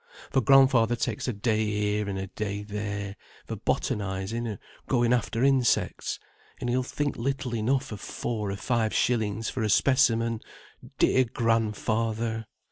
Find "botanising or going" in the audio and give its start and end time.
3.55-5.13